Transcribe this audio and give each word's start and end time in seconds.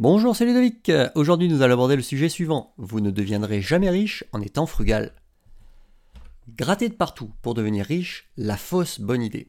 Bonjour, 0.00 0.34
c'est 0.34 0.44
Ludovic. 0.44 0.90
Aujourd'hui, 1.14 1.48
nous 1.48 1.62
allons 1.62 1.74
aborder 1.74 1.94
le 1.94 2.02
sujet 2.02 2.28
suivant. 2.28 2.74
Vous 2.78 3.00
ne 3.00 3.12
deviendrez 3.12 3.62
jamais 3.62 3.90
riche 3.90 4.24
en 4.32 4.40
étant 4.40 4.66
frugal. 4.66 5.12
Gratter 6.48 6.88
de 6.88 6.94
partout 6.94 7.30
pour 7.42 7.54
devenir 7.54 7.86
riche, 7.86 8.28
la 8.36 8.56
fausse 8.56 8.98
bonne 8.98 9.22
idée. 9.22 9.46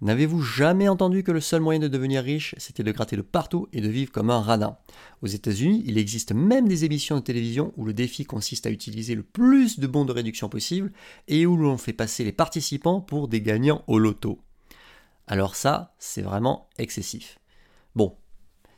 N'avez-vous 0.00 0.40
jamais 0.40 0.88
entendu 0.88 1.22
que 1.22 1.30
le 1.30 1.42
seul 1.42 1.60
moyen 1.60 1.78
de 1.78 1.88
devenir 1.88 2.24
riche, 2.24 2.54
c'était 2.56 2.82
de 2.82 2.90
gratter 2.90 3.16
de 3.16 3.22
partout 3.22 3.68
et 3.74 3.82
de 3.82 3.88
vivre 3.90 4.10
comme 4.10 4.30
un 4.30 4.40
radin? 4.40 4.78
Aux 5.20 5.26
États-Unis, 5.26 5.82
il 5.84 5.98
existe 5.98 6.32
même 6.32 6.68
des 6.68 6.86
émissions 6.86 7.16
de 7.16 7.20
télévision 7.20 7.74
où 7.76 7.84
le 7.84 7.92
défi 7.92 8.24
consiste 8.24 8.64
à 8.64 8.70
utiliser 8.70 9.14
le 9.14 9.22
plus 9.22 9.78
de 9.78 9.86
bons 9.86 10.06
de 10.06 10.12
réduction 10.12 10.48
possible 10.48 10.90
et 11.28 11.44
où 11.44 11.54
l'on 11.54 11.76
fait 11.76 11.92
passer 11.92 12.24
les 12.24 12.32
participants 12.32 13.02
pour 13.02 13.28
des 13.28 13.42
gagnants 13.42 13.84
au 13.88 13.98
loto. 13.98 14.40
Alors 15.26 15.54
ça, 15.54 15.94
c'est 15.98 16.22
vraiment 16.22 16.70
excessif. 16.78 17.38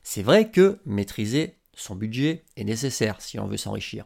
C'est 0.05 0.23
vrai 0.23 0.51
que 0.51 0.79
maîtriser 0.85 1.57
son 1.73 1.97
budget 1.97 2.45
est 2.57 2.65
nécessaire 2.65 3.21
si 3.21 3.41
on 3.41 3.47
veut 3.47 3.57
s'enrichir. 3.57 4.05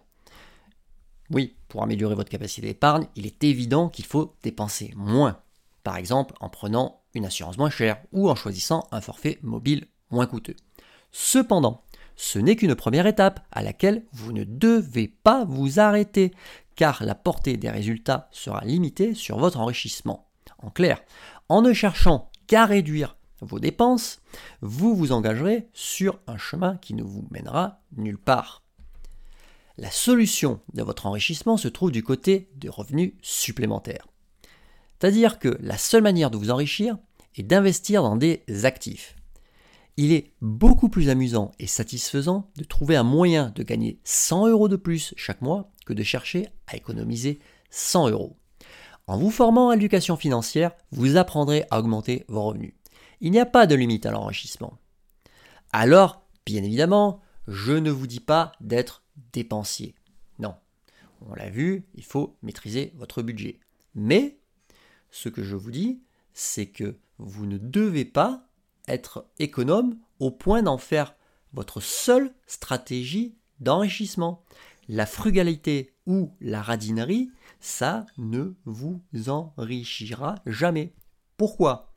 Oui, 1.29 1.57
pour 1.69 1.83
améliorer 1.83 2.15
votre 2.15 2.30
capacité 2.30 2.69
d'épargne, 2.69 3.09
il 3.16 3.27
est 3.27 3.45
évident 3.45 3.91
qu'il 3.91 4.07
faut 4.07 4.34
dépenser 4.43 4.93
moins. 4.97 5.41
Par 5.83 5.97
exemple, 5.97 6.34
en 6.41 6.48
prenant 6.48 7.02
une 7.15 7.27
assurance 7.27 7.59
moins 7.59 7.69
chère 7.69 8.01
ou 8.12 8.30
en 8.30 8.37
choisissant 8.37 8.87
un 8.93 9.01
forfait 9.01 9.38
mobile 9.43 9.87
moins 10.11 10.27
coûteux. 10.27 10.57
Cependant, 11.11 11.83
ce 12.16 12.38
n'est 12.38 12.57
qu'une 12.57 12.77
première 12.77 13.07
étape 13.07 13.45
à 13.51 13.62
laquelle 13.62 14.05
vous 14.12 14.33
ne 14.33 14.45
devez 14.45 15.09
pas 15.09 15.45
vous 15.45 15.80
arrêter, 15.80 16.33
car 16.77 17.05
la 17.05 17.16
portée 17.16 17.57
des 17.57 17.71
résultats 17.71 18.29
sera 18.30 18.65
limitée 18.65 19.15
sur 19.15 19.38
votre 19.38 19.59
enrichissement. 19.59 20.29
En 20.59 20.71
clair, 20.71 21.02
en 21.49 21.60
ne 21.60 21.73
cherchant 21.73 22.30
qu'à 22.46 22.66
réduire 22.66 23.18
vos 23.41 23.60
dépenses, 23.60 24.20
vous 24.60 24.95
vous 24.95 25.12
engagerez 25.12 25.69
sur 25.73 26.19
un 26.27 26.38
chemin 26.38 26.77
qui 26.77 26.95
ne 26.95 27.02
vous 27.02 27.27
mènera 27.30 27.80
nulle 27.96 28.19
part. 28.19 28.62
La 29.77 29.91
solution 29.91 30.60
de 30.74 30.83
votre 30.83 31.07
enrichissement 31.07 31.57
se 31.57 31.68
trouve 31.68 31.93
du 31.93 32.02
côté 32.02 32.51
des 32.57 32.68
revenus 32.68 33.13
supplémentaires. 33.23 34.09
C'est-à-dire 34.98 35.38
que 35.38 35.57
la 35.60 35.79
seule 35.79 36.02
manière 36.02 36.30
de 36.30 36.37
vous 36.37 36.51
enrichir 36.51 36.98
est 37.37 37.45
d'investir 37.45 38.02
dans 38.02 38.16
des 38.16 38.43
actifs. 38.65 39.15
Il 39.96 40.13
est 40.13 40.32
beaucoup 40.41 40.88
plus 40.88 41.09
amusant 41.09 41.52
et 41.59 41.66
satisfaisant 41.66 42.51
de 42.57 42.65
trouver 42.65 42.96
un 42.96 43.02
moyen 43.02 43.52
de 43.54 43.63
gagner 43.63 44.01
100 44.04 44.48
euros 44.48 44.68
de 44.68 44.76
plus 44.76 45.15
chaque 45.16 45.43
mois 45.43 45.70
que 45.87 45.93
de 45.93 46.02
chercher 46.02 46.48
à 46.66 46.76
économiser 46.76 47.38
100 47.70 48.10
euros. 48.10 48.37
En 49.09 49.16
vous 49.16 49.30
formant 49.30 49.70
à 49.70 49.74
l'éducation 49.74 50.16
financière, 50.16 50.73
vous 50.93 51.16
apprendrez 51.16 51.65
à 51.70 51.79
augmenter 51.79 52.24
vos 52.29 52.43
revenus. 52.43 52.74
Il 53.21 53.33
n'y 53.33 53.41
a 53.41 53.47
pas 53.47 53.66
de 53.66 53.74
limite 53.74 54.07
à 54.07 54.11
l'enrichissement. 54.11 54.79
Alors, 55.73 56.23
bien 56.47 56.63
évidemment, 56.63 57.21
je 57.47 57.73
ne 57.73 57.91
vous 57.91 58.07
dis 58.07 58.21
pas 58.21 58.52
d'être 58.60 59.02
dépensier. 59.33 59.95
Non. 60.38 60.55
On 61.21 61.35
l'a 61.35 61.51
vu, 61.51 61.85
il 61.95 62.05
faut 62.05 62.37
maîtriser 62.43 62.93
votre 62.97 63.23
budget. 63.23 63.59
Mais, 63.95 64.38
ce 65.10 65.28
que 65.28 65.43
je 65.43 65.56
vous 65.56 65.71
dis, 65.71 66.00
c'est 66.33 66.66
que 66.66 66.99
vous 67.19 67.47
ne 67.47 67.59
devez 67.59 68.05
pas 68.05 68.47
être 68.87 69.27
économe 69.38 69.99
au 70.21 70.31
point 70.31 70.62
d'en 70.62 70.78
faire 70.78 71.15
votre 71.53 71.81
seule 71.81 72.32
stratégie 72.47 73.37
d'enrichissement. 73.60 74.44
La 74.88 75.06
frugalité 75.06 75.94
ou 76.06 76.34
la 76.41 76.62
radinerie, 76.62 77.31
ça 77.60 78.06
ne 78.16 78.55
vous 78.65 79.03
enrichira 79.27 80.37
jamais. 80.47 80.94
Pourquoi? 81.37 81.88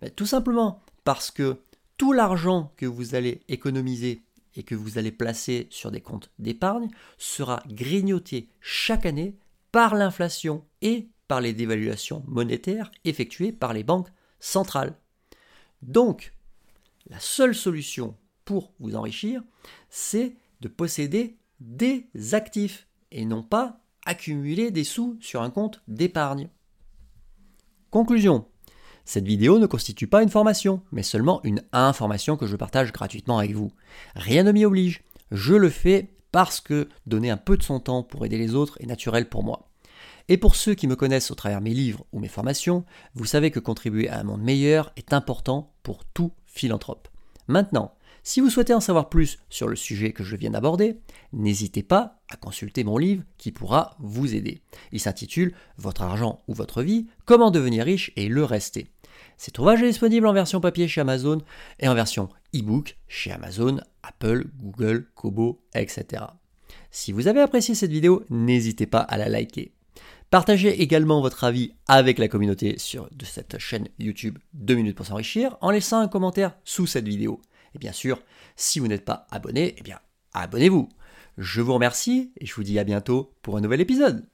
Ben, 0.00 0.10
tout 0.10 0.26
simplement 0.26 0.82
parce 1.04 1.30
que 1.30 1.58
tout 1.96 2.12
l'argent 2.12 2.72
que 2.76 2.86
vous 2.86 3.14
allez 3.14 3.42
économiser 3.48 4.22
et 4.56 4.62
que 4.62 4.74
vous 4.74 4.98
allez 4.98 5.12
placer 5.12 5.66
sur 5.70 5.90
des 5.90 6.00
comptes 6.00 6.30
d'épargne 6.38 6.88
sera 7.18 7.62
grignoté 7.68 8.48
chaque 8.60 9.06
année 9.06 9.36
par 9.72 9.94
l'inflation 9.94 10.64
et 10.82 11.08
par 11.28 11.40
les 11.40 11.52
dévaluations 11.52 12.22
monétaires 12.26 12.90
effectuées 13.04 13.52
par 13.52 13.72
les 13.72 13.82
banques 13.82 14.08
centrales. 14.38 14.94
Donc, 15.82 16.32
la 17.08 17.20
seule 17.20 17.54
solution 17.54 18.16
pour 18.44 18.72
vous 18.78 18.94
enrichir, 18.94 19.42
c'est 19.90 20.36
de 20.60 20.68
posséder 20.68 21.36
des 21.60 22.06
actifs 22.32 22.86
et 23.10 23.24
non 23.24 23.42
pas 23.42 23.80
accumuler 24.06 24.70
des 24.70 24.84
sous 24.84 25.16
sur 25.20 25.42
un 25.42 25.50
compte 25.50 25.82
d'épargne. 25.88 26.48
Conclusion. 27.90 28.46
Cette 29.04 29.26
vidéo 29.26 29.58
ne 29.58 29.66
constitue 29.66 30.06
pas 30.06 30.22
une 30.22 30.30
formation, 30.30 30.80
mais 30.90 31.02
seulement 31.02 31.40
une 31.44 31.62
information 31.72 32.36
que 32.36 32.46
je 32.46 32.56
partage 32.56 32.92
gratuitement 32.92 33.38
avec 33.38 33.52
vous. 33.52 33.70
Rien 34.14 34.44
ne 34.44 34.52
m'y 34.52 34.64
oblige. 34.64 35.02
Je 35.30 35.54
le 35.54 35.68
fais 35.68 36.10
parce 36.32 36.60
que 36.60 36.88
donner 37.06 37.30
un 37.30 37.36
peu 37.36 37.56
de 37.56 37.62
son 37.62 37.80
temps 37.80 38.02
pour 38.02 38.24
aider 38.24 38.38
les 38.38 38.54
autres 38.54 38.76
est 38.80 38.86
naturel 38.86 39.28
pour 39.28 39.44
moi. 39.44 39.68
Et 40.28 40.38
pour 40.38 40.56
ceux 40.56 40.74
qui 40.74 40.86
me 40.86 40.96
connaissent 40.96 41.30
au 41.30 41.34
travers 41.34 41.60
mes 41.60 41.74
livres 41.74 42.06
ou 42.12 42.18
mes 42.18 42.28
formations, 42.28 42.84
vous 43.14 43.26
savez 43.26 43.50
que 43.50 43.60
contribuer 43.60 44.08
à 44.08 44.18
un 44.18 44.24
monde 44.24 44.42
meilleur 44.42 44.90
est 44.96 45.12
important 45.12 45.74
pour 45.82 46.04
tout 46.06 46.32
philanthrope. 46.46 47.08
Maintenant, 47.46 47.94
si 48.22 48.40
vous 48.40 48.48
souhaitez 48.48 48.72
en 48.72 48.80
savoir 48.80 49.10
plus 49.10 49.38
sur 49.50 49.68
le 49.68 49.76
sujet 49.76 50.12
que 50.12 50.24
je 50.24 50.34
viens 50.34 50.52
d'aborder, 50.52 50.98
n'hésitez 51.34 51.82
pas 51.82 52.22
à 52.30 52.36
consulter 52.36 52.82
mon 52.82 52.96
livre 52.96 53.22
qui 53.36 53.52
pourra 53.52 53.96
vous 53.98 54.34
aider. 54.34 54.62
Il 54.92 55.00
s'intitule 55.00 55.54
Votre 55.76 56.02
argent 56.02 56.42
ou 56.48 56.54
votre 56.54 56.82
vie, 56.82 57.06
comment 57.26 57.50
devenir 57.50 57.84
riche 57.84 58.12
et 58.16 58.28
le 58.28 58.42
rester. 58.42 58.88
Cet 59.36 59.58
ouvrage 59.58 59.82
est 59.82 59.88
disponible 59.88 60.26
en 60.26 60.32
version 60.32 60.60
papier 60.60 60.88
chez 60.88 61.00
Amazon 61.00 61.42
et 61.80 61.88
en 61.88 61.94
version 61.94 62.28
e-book 62.54 62.96
chez 63.08 63.32
Amazon, 63.32 63.80
Apple, 64.02 64.46
Google, 64.58 65.06
Kobo, 65.14 65.62
etc. 65.74 66.24
Si 66.90 67.12
vous 67.12 67.28
avez 67.28 67.40
apprécié 67.40 67.74
cette 67.74 67.90
vidéo, 67.90 68.24
n'hésitez 68.30 68.86
pas 68.86 69.00
à 69.00 69.18
la 69.18 69.28
liker. 69.28 69.72
Partagez 70.30 70.82
également 70.82 71.20
votre 71.20 71.44
avis 71.44 71.74
avec 71.86 72.18
la 72.18 72.28
communauté 72.28 72.78
sur, 72.78 73.08
de 73.12 73.24
cette 73.24 73.58
chaîne 73.58 73.88
YouTube 73.98 74.38
2 74.54 74.74
minutes 74.74 74.96
pour 74.96 75.06
s'enrichir 75.06 75.56
en 75.60 75.70
laissant 75.70 76.00
un 76.00 76.08
commentaire 76.08 76.56
sous 76.64 76.86
cette 76.86 77.06
vidéo. 77.06 77.40
Et 77.74 77.78
bien 77.78 77.92
sûr, 77.92 78.20
si 78.56 78.78
vous 78.78 78.88
n'êtes 78.88 79.04
pas 79.04 79.26
abonné, 79.30 79.74
eh 79.78 79.82
bien 79.82 80.00
abonnez-vous. 80.32 80.88
Je 81.38 81.60
vous 81.60 81.74
remercie 81.74 82.32
et 82.40 82.46
je 82.46 82.54
vous 82.54 82.62
dis 82.62 82.78
à 82.78 82.84
bientôt 82.84 83.32
pour 83.42 83.56
un 83.56 83.60
nouvel 83.60 83.80
épisode. 83.80 84.26